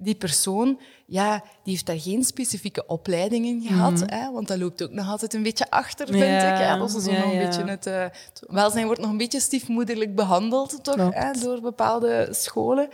[0.02, 3.92] die persoon, ja, die heeft daar geen specifieke opleiding in gehad.
[3.92, 4.14] Mhm.
[4.14, 6.58] hè, want dat loopt ook nog altijd een beetje achter, vind ik.
[6.58, 9.40] Ja, dat is zo nog een beetje het, uh, het, welzijn wordt nog een beetje
[9.40, 12.88] stiefmoederlijk behandeld toch, hè, door bepaalde scholen.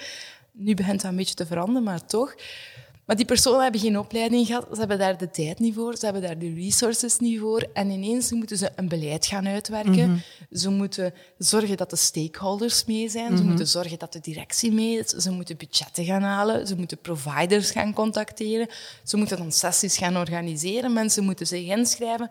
[0.53, 2.35] Nu begint dat een beetje te veranderen, maar toch.
[3.09, 6.05] Maar die personen hebben geen opleiding gehad, ze hebben daar de tijd niet voor, ze
[6.05, 7.66] hebben daar de resources niet voor.
[7.73, 10.11] En ineens moeten ze een beleid gaan uitwerken.
[10.11, 10.18] Mhm.
[10.53, 13.49] Ze moeten zorgen dat de stakeholders mee zijn, ze mhm.
[13.49, 17.71] moeten zorgen dat de directie mee is, ze moeten budgetten gaan halen, ze moeten providers
[17.71, 18.68] gaan contacteren,
[19.05, 22.31] ze moeten dan sessies gaan organiseren, mensen moeten zich inschrijven.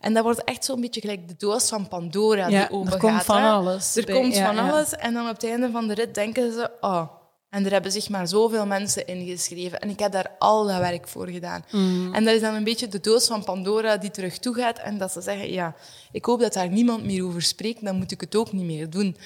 [0.00, 3.02] En dat wordt echt zo'n beetje gelijk de doos van Pandora die open gaat.
[3.02, 3.96] Er komt van alles.
[3.96, 4.92] Er komt van alles.
[4.92, 7.21] En dan op het einde van de rit denken ze, oh,
[7.52, 9.80] en er hebben zich maar zoveel mensen ingeschreven.
[9.80, 11.64] En ik heb daar al dat werk voor gedaan.
[11.70, 12.14] Mm.
[12.14, 14.78] En dat is dan een beetje de doos van Pandora die terug toe gaat.
[14.78, 15.74] En dat ze zeggen, ja,
[16.12, 17.84] ik hoop dat daar niemand meer over spreekt.
[17.84, 19.16] Dan moet ik het ook niet meer doen.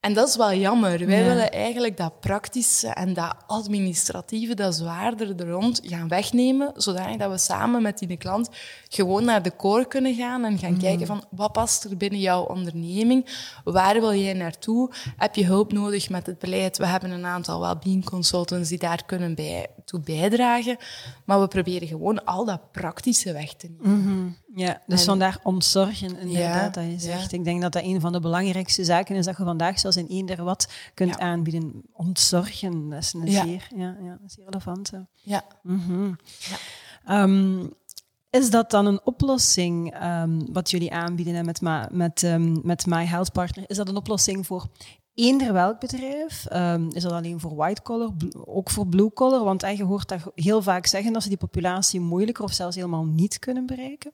[0.00, 1.06] En dat is wel jammer.
[1.06, 7.30] Wij willen eigenlijk dat praktische en dat administratieve, dat zwaarder er rond gaan wegnemen, zodat
[7.30, 8.48] we samen met die klant
[8.88, 10.78] gewoon naar de core kunnen gaan en gaan mm.
[10.78, 13.26] kijken van wat past er binnen jouw onderneming?
[13.64, 14.92] Waar wil jij naartoe?
[15.16, 16.78] Heb je hulp nodig met het beleid?
[16.78, 20.76] We hebben een aantal well consultants die daar kunnen bij, toe bijdragen,
[21.24, 24.00] maar we proberen gewoon al dat praktische weg te nemen.
[24.00, 24.30] Mhm.
[24.54, 27.32] Ja, dus vandaar ontzorgen inderdaad, ja, dat je zegt.
[27.32, 30.16] Ik denk dat dat een van de belangrijkste zaken is dat je vandaag zelfs in
[30.16, 31.82] eender wat kunt aanbieden.
[31.92, 34.92] Ontzorgen, dat is een zeer, ja, ja, zeer relevant.
[35.14, 35.44] Ja.
[35.62, 36.16] Mm
[37.06, 37.72] -hmm.
[38.30, 43.32] is dat dan een oplossing um, wat jullie aanbieden met, met, um, met My Health
[43.32, 43.64] Partner?
[43.70, 44.66] Is dat een oplossing voor
[45.14, 46.46] eender welk bedrijf?
[46.52, 48.10] Um, is dat alleen voor white collar,
[48.44, 49.44] ook voor blue collar?
[49.44, 53.04] Want je hoort dat heel vaak zeggen dat ze die populatie moeilijker of zelfs helemaal
[53.04, 54.10] niet kunnen bereiken.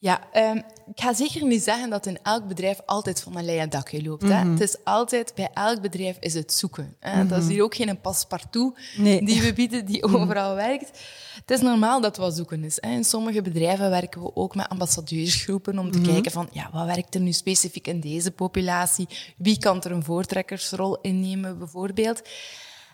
[0.00, 0.56] Ja, um,
[0.86, 4.22] ik ga zeker niet zeggen dat in elk bedrijf altijd van een leien dakje loopt.
[4.22, 4.28] hè.
[4.44, 4.50] Mhm.
[4.50, 6.96] Het is altijd, bij elk bedrijf is het zoeken.
[7.00, 7.26] Hè.
[7.26, 9.24] Dat is hier ook geen paspartout Nee.
[9.24, 11.00] die we bieden, die overal werkt.
[11.40, 12.78] Het is normaal dat wat zoeken is.
[12.80, 12.90] Hè.
[12.90, 17.14] In sommige bedrijven werken we ook met ambassadeursgroepen om te kijken van, ja, wat werkt
[17.14, 19.08] er nu specifiek in deze populatie?
[19.36, 22.22] Wie kan er een voortrekkersrol innemen, bijvoorbeeld?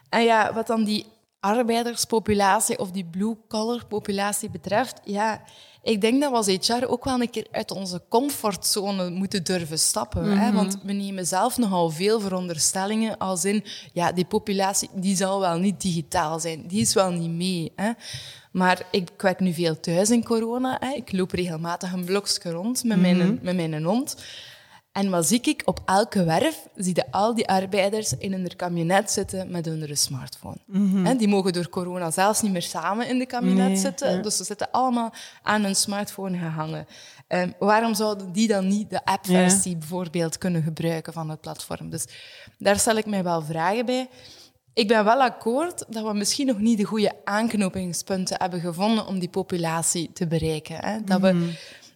[0.08, 1.06] En ja, wat dan die
[1.40, 5.42] arbeiderspopulatie of die blue-collar populatie betreft, ja,
[5.84, 9.78] ik denk dat we als HR ook wel een keer uit onze comfortzone moeten durven
[9.78, 10.38] stappen.
[10.38, 10.52] hè?
[10.52, 15.58] Want we nemen zelf nogal veel veronderstellingen als in, ja, die populatie die zal wel
[15.58, 17.72] niet digitaal zijn, die is wel niet mee.
[17.76, 17.90] Hè?
[18.52, 20.76] Maar ik, werk nu veel thuis in corona.
[20.80, 20.90] Hè?
[20.94, 24.16] Ik loop regelmatig een blokje rond met, mijn, met mijn hond.
[24.94, 25.62] En wat zie ik?
[25.64, 30.56] Op elke werf zie je al die arbeiders in hun kabinet zitten met hun smartphone.
[31.04, 34.16] Hè, die mogen door corona zelfs niet meer samen in de kabinet Nee, zitten.
[34.16, 34.22] ja.
[34.22, 36.86] Dus ze zitten allemaal aan hun smartphone gehangen.
[37.28, 41.90] Ehm, waarom zouden die dan niet de appversie bijvoorbeeld kunnen gebruiken van het platform?
[41.90, 42.04] Dus
[42.58, 44.08] daar stel ik mij wel vragen bij.
[44.74, 49.18] Ik ben wel akkoord dat we misschien nog niet de goede aanknopingspunten hebben gevonden om
[49.18, 50.76] die populatie te bereiken.
[50.84, 51.04] Hè?
[51.04, 51.52] Dat, we,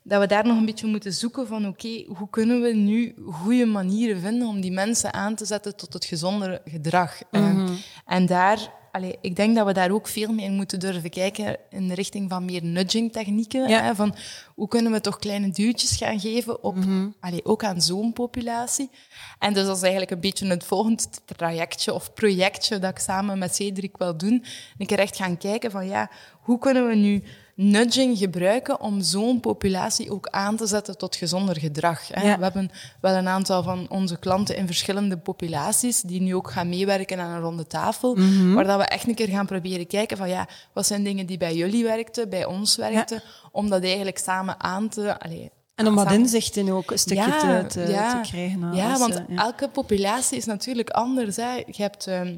[0.09, 3.67] dat we daar nog een beetje moeten zoeken van oké, hoe kunnen we nu goede
[3.67, 7.23] manieren vinden om die mensen aan te zetten tot het gezondere gedrag.
[7.31, 7.69] Eh,
[8.07, 11.89] en daar, allee, ik denk dat we daar ook veel meer moeten durven kijken in
[11.89, 13.69] de richting van meer nudging technieken.
[13.69, 13.83] Ja.
[13.83, 13.95] Hè?
[13.95, 14.15] Van
[14.55, 16.77] hoe kunnen we toch kleine duwtjes gaan geven op,
[17.21, 18.91] allee, ook aan zo'n populatie.
[19.39, 23.39] En dus dat is eigenlijk een beetje het volgende trajectje of projectje dat ik samen
[23.39, 24.45] met Cedric wil doen.
[24.79, 27.23] Een keer echt gaan kijken van ja, hoe kunnen we nu
[27.61, 32.09] nudging gebruiken om zo'n populatie ook aan te zetten tot gezonder gedrag.
[32.09, 32.29] Hè?
[32.29, 32.37] Ja.
[32.37, 36.69] We hebben wel een aantal van onze klanten in verschillende populaties die nu ook gaan
[36.69, 38.19] meewerken aan een ronde tafel,
[38.55, 41.39] waar dat we echt een keer gaan proberen kijken van ja, wat zijn dingen die
[41.39, 45.21] bij jullie werkten, bij ons werkten, om dat eigenlijk samen aan te...
[45.21, 48.75] Allee, En om wat samen- inzichten ook een stukje te, te, te krijgen.
[48.75, 51.37] ja, want eh, elke populatie is natuurlijk anders.
[51.37, 51.55] Hè.
[51.55, 52.37] Je hebt, ehm,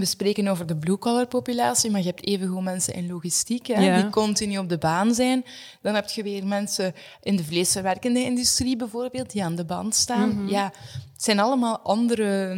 [0.00, 4.00] we spreken over de blue-collar populatie, maar je hebt evengoed mensen in logistiek, hè, Ja.
[4.00, 5.44] die continu op de baan zijn.
[5.82, 10.28] Dan heb je weer mensen in de vleesverwerkende industrie bijvoorbeeld, die aan de band staan.
[10.28, 10.48] Mhm.
[10.48, 10.64] Ja,
[11.12, 12.56] het zijn allemaal andere,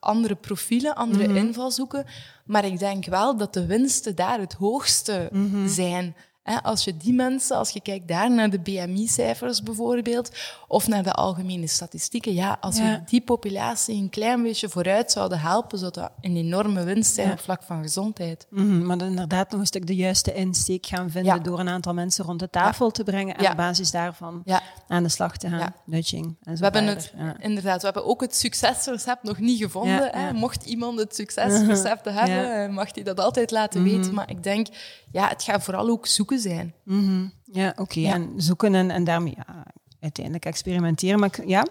[0.00, 1.36] andere profielen, andere Mhm.
[1.36, 2.04] invalshoeken.
[2.44, 5.68] Maar ik denk wel dat de winsten daar het hoogste Mhm.
[5.68, 6.16] zijn.
[6.62, 10.30] Als je die mensen, als je kijkt daar naar de BMI-cijfers bijvoorbeeld,
[10.68, 12.82] of naar de algemene statistieken, ja, als Ja.
[12.84, 17.26] we die populatie een klein beetje vooruit zouden helpen, zou dat een enorme winst zijn
[17.26, 17.32] Ja.
[17.32, 18.46] op vlak van gezondheid.
[18.50, 21.38] Mhm, maar inderdaad nog een stuk de juiste insteek gaan vinden Ja.
[21.38, 24.42] door een aantal mensen rond de tafel te brengen en op basis daarvan
[24.88, 25.74] aan de slag te gaan.
[25.84, 27.26] Nudging en zo We hebben verder.
[27.26, 30.10] het, inderdaad, we hebben ook het succesrecept nog niet gevonden.
[30.12, 30.32] Hè.
[30.32, 34.14] Mocht iemand het succesrecept hebben, eh, mag hij dat altijd laten weten.
[34.14, 34.66] Maar ik denk,
[35.12, 36.74] ja, het gaat vooral ook zoeken zijn.
[36.84, 37.26] Mhm.
[37.44, 38.00] Ja, oké.
[38.00, 38.14] Ja.
[38.14, 39.66] En zoeken en, en daarmee ja,
[40.00, 41.20] uiteindelijk experimenteren.
[41.20, 41.66] Maar ja,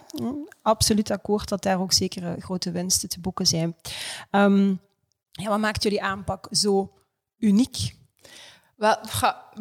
[0.61, 3.75] absoluut akkoord dat daar ook zeker eh, grote winsten te boeken zijn.
[4.31, 4.73] Ehm,
[5.31, 6.93] ja, wat maakt jullie aanpak zo
[7.37, 7.95] uniek?
[8.77, 8.95] Wel,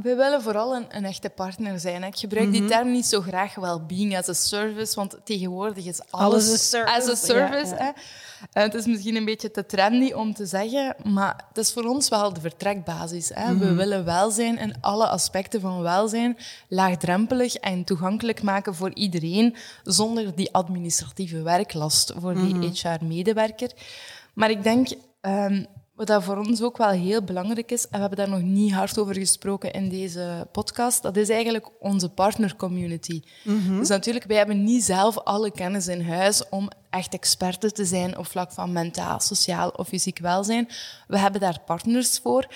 [0.02, 2.02] we willen vooral een, een echte partner zijn.
[2.02, 2.09] hè.
[2.09, 2.59] Ik gebruik Mhm.
[2.59, 6.50] die term niet zo graag, wel being as a service, want tegenwoordig is alles, Alles
[6.50, 7.74] een service, as a service.
[7.74, 7.85] ja, ja.
[7.85, 7.90] Hè.
[8.52, 11.85] Eh, het is misschien een beetje te trendy om te zeggen, maar het is voor
[11.85, 13.31] ons wel de vertrekbasis.
[13.35, 13.57] Hè.
[13.59, 13.76] We Mhm.
[13.76, 16.37] willen welzijn en alle aspecten van welzijn
[16.68, 22.62] laagdrempelig en toegankelijk maken voor iedereen, zonder die administratieve werklast voor die Mhm.
[22.72, 23.70] HR-medewerker.
[24.35, 24.88] Maar ik denk...
[25.20, 25.64] ehm,
[25.96, 28.72] wat dat voor ons ook wel heel belangrijk is, en we hebben daar nog niet
[28.72, 33.22] hard over gesproken in deze podcast, dat is eigenlijk onze partnercommunity.
[33.78, 38.18] Dus natuurlijk, wij hebben niet zelf alle kennis in huis om echt experte te zijn
[38.18, 40.68] op vlak van mentaal, sociaal of fysiek welzijn.
[41.09, 42.46] We hebben daar partners voor.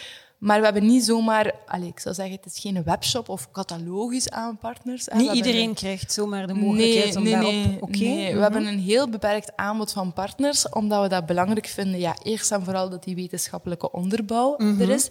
[0.40, 4.30] Maar we hebben niet zomaar, allez, ik zou zeggen, het is geen webshop of catalogus
[4.30, 5.06] aan partners.
[5.06, 7.54] Niet hebben iedereen een- krijgt zomaar de mogelijkheid om daarop...
[7.80, 7.98] Oké.
[7.98, 8.26] nee.
[8.26, 8.42] We mhm.
[8.42, 12.00] hebben een heel beperkt aanbod van partners, omdat we dat belangrijk vinden.
[12.00, 14.80] Ja, eerst en vooral dat die wetenschappelijke onderbouw Mhm.
[14.80, 15.10] er is.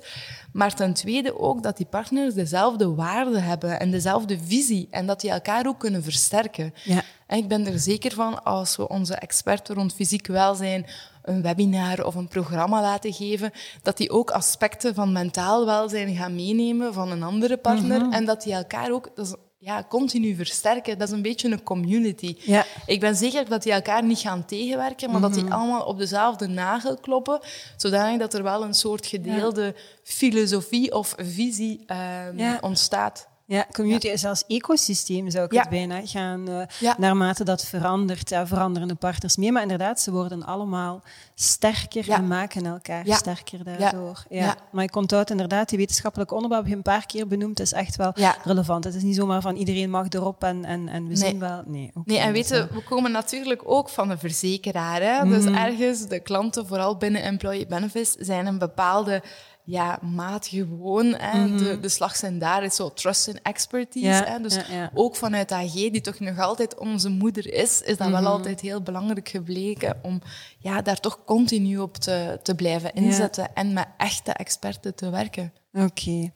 [0.53, 4.87] Maar ten tweede ook dat die partners dezelfde waarden hebben en dezelfde visie.
[4.91, 6.73] En dat die elkaar ook kunnen versterken.
[6.83, 7.01] Ja.
[7.27, 10.85] En ik ben er zeker van, als we onze experten rond fysiek welzijn
[11.23, 13.51] een webinar of een programma laten geven,
[13.81, 18.01] dat die ook aspecten van mentaal welzijn gaan meenemen van een andere partner.
[18.01, 18.11] Mhm.
[18.13, 20.97] En dat die elkaar ook dat is, ja, continu versterken.
[20.97, 22.35] Dat is een beetje een community.
[22.39, 22.65] Ja.
[22.85, 25.39] Ik ben zeker dat die elkaar niet gaan tegenwerken, maar dat Mhm.
[25.43, 27.39] die allemaal op dezelfde nagel kloppen,
[27.77, 32.57] zodanig dat er wel een soort gedeelde filosofie of visie ehm, Ja.
[32.61, 33.27] ontstaat.
[33.49, 35.59] Ja, community is als ecosysteem, zou ik Ja.
[35.59, 36.47] het bijna gaan.
[36.49, 36.95] eh, Ja.
[36.97, 39.51] Naarmate dat verandert, ja, veranderen de partners mee.
[39.51, 41.01] Maar inderdaad, ze worden allemaal
[41.35, 44.23] sterker en maken elkaar sterker daardoor.
[44.29, 44.43] Ja.
[44.45, 44.55] Ja.
[44.71, 47.95] Maar ik onthoud inderdaad, die wetenschappelijke onderbouw heb je een paar keer benoemd, is echt
[47.95, 48.83] wel relevant.
[48.83, 51.29] Het is niet zomaar van iedereen mag erop en, en, en we Nee.
[51.29, 51.61] zien wel...
[51.65, 55.01] Nee, oké, Nee, en wel- we komen natuurlijk ook van de verzekeraar.
[55.01, 55.27] Hè?
[55.29, 59.21] Dus ergens, de klanten, vooral binnen employee benefits, zijn een bepaalde
[59.69, 61.05] ja, maat gewoon.
[61.17, 61.55] Hè?
[61.57, 64.05] de, de slag zijn daar is zo trust and expertise.
[64.05, 64.39] Ja, hè?
[64.41, 64.91] Dus ja, ja.
[64.93, 68.21] ook vanuit AG, die toch nog altijd onze moeder is, is dat Mhm.
[68.23, 70.21] wel altijd heel belangrijk gebleken om
[70.59, 75.53] ja, daar toch continu op te, te blijven inzetten en met echte experten te werken.
[75.73, 76.31] Oké.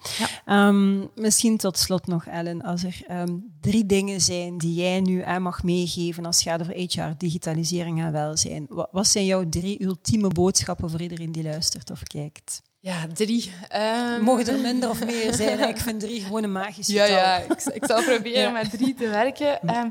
[0.45, 5.21] Ehm, misschien tot slot nog, Ellen, als er ehm, drie dingen zijn die jij nu
[5.23, 8.65] aan mag meegeven als het gaat over HR, digitalisering en welzijn.
[8.69, 12.61] Wat, wat zijn jouw drie ultieme boodschappen voor iedereen die luistert of kijkt?
[12.83, 13.51] Ja, drie.
[13.69, 15.59] Ehm, Mogen er minder of meer zijn?
[15.69, 18.49] Ik vind drie gewoon een magisch Ja, ja ik, ik zal proberen Ja.
[18.49, 19.61] met drie te werken.
[19.67, 19.89] Ehm,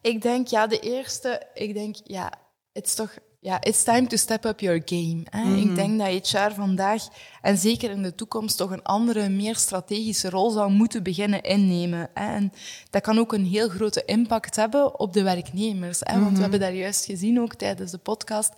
[0.00, 2.32] ik denk, ja, de eerste, ik denk, ja,
[2.72, 5.22] het is toch, ja, it's time to step up your game.
[5.30, 5.42] Hè?
[5.44, 5.68] Mhm.
[5.68, 7.02] Ik denk dat HR vandaag,
[7.42, 12.14] en zeker in de toekomst, toch een andere, meer strategische rol zou moeten beginnen innemen.
[12.14, 12.52] En
[12.90, 15.98] dat kan ook een heel grote impact hebben op de werknemers.
[16.00, 16.12] Hè?
[16.12, 16.34] Want Mhm.
[16.34, 18.52] we hebben daar juist gezien, ook tijdens de podcast,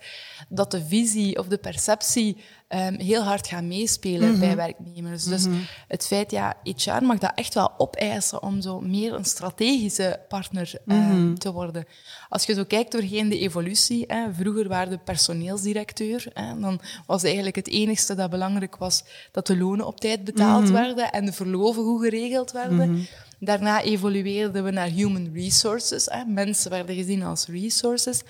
[0.49, 4.39] dat de visie of de perceptie ehm, heel hard gaat meespelen Mhm.
[4.39, 5.23] bij werknemers.
[5.23, 5.45] Dus
[5.87, 10.73] het feit, ja, HR mag dat echt wel opeisen om zo meer een strategische partner
[10.87, 11.85] ehm, te worden.
[12.29, 17.23] Als je zo kijkt doorheen de evolutie, hè, vroeger waren de personeelsdirecteur, hè, dan was
[17.23, 21.33] eigenlijk het enigste dat belangrijk was dat de lonen op tijd betaald werden en de
[21.33, 23.07] verloven goed geregeld werden.
[23.39, 26.05] Daarna evolueerden we naar human resources.
[26.05, 26.23] Hè.
[26.25, 28.21] Mensen werden gezien als resources.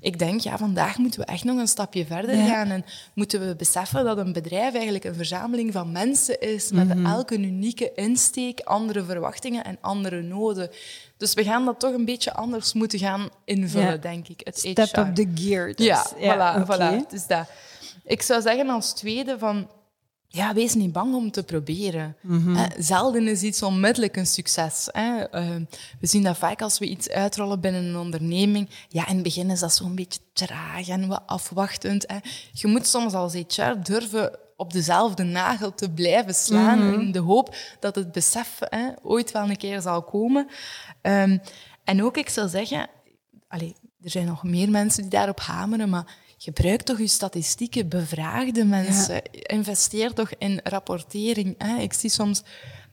[0.00, 2.46] Ik denk, ja, vandaag moeten we echt nog een stapje verder Ja.
[2.46, 6.96] gaan en moeten we beseffen dat een bedrijf eigenlijk een verzameling van mensen is met
[7.04, 10.70] elke unieke insteek, andere verwachtingen en andere noden.
[11.16, 13.96] Dus we gaan dat toch een beetje anders moeten gaan invullen, Ja.
[13.96, 14.40] denk ik.
[14.44, 14.98] Het Step HR.
[15.00, 15.74] up the gear.
[15.74, 15.86] dus.
[15.86, 17.08] Ja, voilà, voilà.
[17.10, 17.46] Dus dat.
[18.04, 19.68] Ik zou zeggen als tweede van...
[20.34, 22.16] Ja, wees niet bang om te proberen.
[22.56, 24.88] Eh, zelden is iets onmiddellijk een succes.
[24.92, 25.22] Hè.
[25.22, 25.48] Eh,
[26.00, 28.68] we zien dat vaak als we iets uitrollen binnen een onderneming.
[28.88, 32.04] Ja, in het begin is dat zo'n beetje traag en wat afwachtend.
[32.06, 32.16] Hè.
[32.52, 37.00] Je moet soms als HR durven op dezelfde nagel te blijven slaan Mhm.
[37.00, 40.48] in de hoop dat het besef hè, ooit wel een keer zal komen.
[41.02, 41.38] Ehm,
[41.84, 42.88] en ook, ik zou zeggen,
[43.48, 48.50] allee, er zijn nog meer mensen die daarop hameren, maar gebruik toch je statistieken, bevraag
[48.50, 51.54] de mensen, investeer toch in rapportering.
[51.58, 51.76] Hè.
[51.76, 52.42] Ik zie soms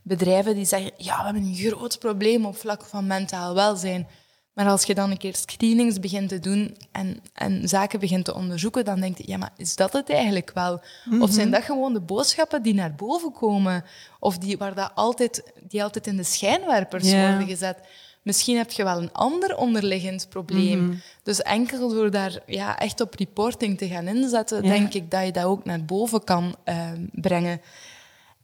[0.01, 4.07] bedrijven die zeggen, ja, we hebben een groot probleem op vlak van mentaal welzijn.
[4.53, 8.35] Maar als je dan een keer screenings begint te doen en, en zaken begint te
[8.35, 10.81] onderzoeken, dan denk je, ja, maar is dat het eigenlijk wel?
[11.19, 13.83] Of zijn dat gewoon de boodschappen die naar boven komen?
[14.19, 17.77] Of die, waar dat altijd, die altijd in de schijnwerpers worden gezet?
[18.21, 21.01] Misschien heb je wel een ander onderliggend probleem.
[21.23, 24.69] Dus enkel door daar ja, echt op reporting te gaan inzetten, Ja.
[24.69, 27.61] denk ik dat je dat ook naar boven kan eh, brengen.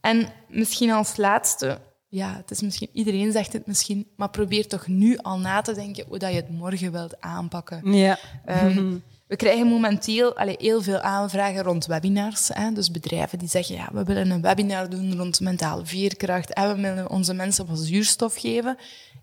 [0.00, 4.86] En misschien als laatste, ja, het is misschien, iedereen zegt het misschien, maar probeer toch
[4.86, 7.92] nu al na te denken hoe dat je het morgen wilt aanpakken.
[7.92, 8.18] Ja.
[8.44, 12.48] Ehm, We krijgen momenteel allee, heel veel aanvragen rond webinars.
[12.52, 12.72] Hè?
[12.72, 16.82] Dus bedrijven die zeggen, ja, we willen een webinar doen rond mentale veerkracht en we
[16.82, 18.76] willen onze mensen wat zuurstof geven.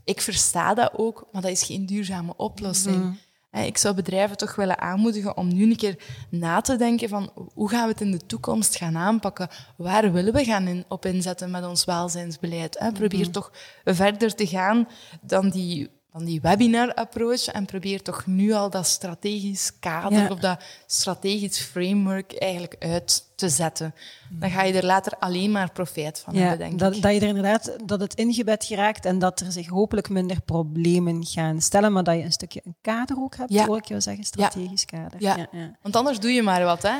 [0.03, 3.17] Ik versta dat ook, maar dat is geen duurzame oplossing.
[3.49, 5.97] Hè, Ik zou bedrijven toch willen aanmoedigen om nu een keer
[6.29, 9.47] na te denken van hoe gaan we het in de toekomst gaan aanpakken?
[9.77, 12.79] Waar willen we gaan in, op inzetten met ons welzijnsbeleid?
[12.79, 12.91] Hè?
[12.91, 13.51] Probeer toch
[13.83, 14.87] verder te gaan
[15.21, 20.27] dan die, dan die webinar-approach en probeer toch nu al dat strategisch kader Ja.
[20.29, 23.93] of dat strategisch framework eigenlijk uit te zetten.
[24.29, 27.01] Dan ga je er later alleen maar profijt van Ja, hebben, denk dat, ik.
[27.01, 31.25] dat je er inderdaad dat het ingebed geraakt en dat er zich hopelijk minder problemen
[31.25, 33.65] gaan stellen, maar dat je een stukje een kader ook hebt, Ja.
[33.65, 35.21] hoor ik jou zeggen, strategisch kader.
[35.21, 35.47] Ja.
[35.81, 36.95] Want anders doe je maar wat, hè?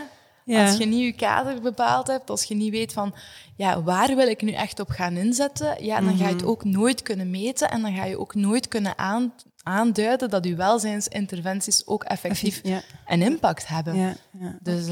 [0.46, 0.66] Ja.
[0.68, 3.14] Als je niet je kader bepaald hebt, als je niet weet van
[3.56, 6.64] ja, waar wil ik nu echt op gaan inzetten, ja, dan ga je het ook
[6.64, 11.88] nooit kunnen meten en dan ga je ook nooit kunnen aan, aanduiden dat je welzijnsinterventies
[11.88, 12.82] ook effectief Ja.
[13.08, 13.96] een impact hebben.
[13.96, 14.58] Ja, ja.
[14.62, 14.88] Dus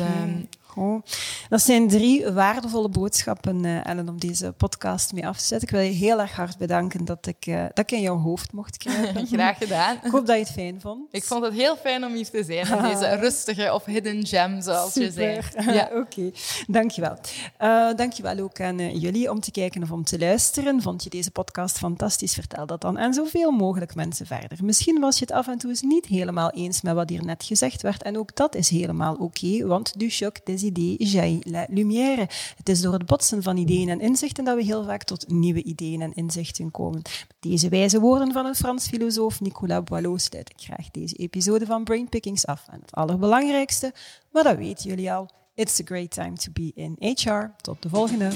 [0.71, 1.17] Goed.
[1.49, 5.67] Dat zijn drie waardevolle boodschappen, eh, Ellen, om deze podcast mee af te zetten.
[5.67, 8.51] Ik wil je heel erg hard bedanken dat ik, eh, dat ik in jouw hoofd
[8.51, 9.27] mocht kruipen.
[9.33, 9.97] graag gedaan.
[10.03, 11.07] Ik hoop dat je het fijn vond.
[11.11, 14.61] Ik vond het heel fijn om hier te zijn, in deze rustige of hidden gem,
[14.61, 15.39] zoals je zei.
[15.71, 15.89] Ja.
[15.93, 16.31] Oké,
[16.67, 17.17] dankjewel.
[17.61, 20.81] Uh, dankjewel ook aan jullie om te kijken of om te luisteren.
[20.81, 22.33] Vond je deze podcast fantastisch?
[22.33, 24.57] Vertel dat dan aan zoveel mogelijk mensen verder.
[24.63, 27.43] Misschien was je het af en toe eens niet helemaal eens met wat hier net
[27.43, 28.03] gezegd werd.
[28.03, 32.27] En ook dat is helemaal oké, want du choc des les idées jaillit la lumière.
[32.57, 35.63] Het is door het botsen van ideeën en inzichten dat we heel vaak tot nieuwe
[35.63, 37.01] ideeën en inzichten komen.
[37.03, 41.65] Met deze wijze woorden van een Frans filosoof Nicolas Boileau sluit ik graag deze episode
[41.65, 42.67] van Brainpickings af.
[42.71, 43.93] En het allerbelangrijkste,
[44.31, 47.53] maar dat weten jullie al, it's a great time to be in HR.
[47.61, 48.29] Tot de volgende!